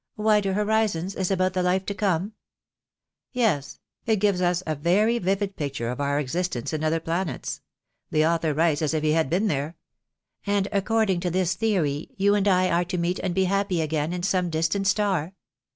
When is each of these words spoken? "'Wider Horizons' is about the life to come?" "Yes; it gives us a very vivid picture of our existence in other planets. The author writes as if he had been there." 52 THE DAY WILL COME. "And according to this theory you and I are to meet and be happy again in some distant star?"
"'Wider 0.17 0.53
Horizons' 0.55 1.13
is 1.13 1.29
about 1.29 1.53
the 1.53 1.61
life 1.61 1.85
to 1.85 1.93
come?" 1.93 2.33
"Yes; 3.33 3.77
it 4.07 4.15
gives 4.15 4.41
us 4.41 4.63
a 4.65 4.73
very 4.73 5.19
vivid 5.19 5.55
picture 5.55 5.89
of 5.89 6.01
our 6.01 6.19
existence 6.19 6.73
in 6.73 6.83
other 6.83 6.99
planets. 6.99 7.61
The 8.09 8.25
author 8.25 8.51
writes 8.51 8.81
as 8.81 8.95
if 8.95 9.03
he 9.03 9.11
had 9.11 9.29
been 9.29 9.45
there." 9.45 9.75
52 9.75 9.75
THE 9.75 9.75
DAY 9.75 9.81
WILL 9.83 10.55
COME. 10.55 10.57
"And 10.57 10.83
according 10.85 11.19
to 11.19 11.29
this 11.29 11.53
theory 11.53 12.09
you 12.17 12.33
and 12.33 12.47
I 12.47 12.71
are 12.71 12.85
to 12.85 12.97
meet 12.97 13.19
and 13.19 13.35
be 13.35 13.43
happy 13.45 13.79
again 13.79 14.11
in 14.11 14.23
some 14.23 14.49
distant 14.49 14.87
star?" 14.87 15.33